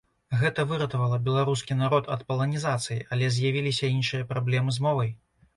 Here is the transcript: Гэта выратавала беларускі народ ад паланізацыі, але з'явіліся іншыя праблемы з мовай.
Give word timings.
Гэта 0.43 0.63
выратавала 0.71 1.19
беларускі 1.27 1.77
народ 1.83 2.09
ад 2.17 2.25
паланізацыі, 2.31 2.97
але 3.17 3.29
з'явіліся 3.39 3.93
іншыя 4.01 4.29
праблемы 4.33 4.79
з 4.81 4.87
мовай. 4.89 5.17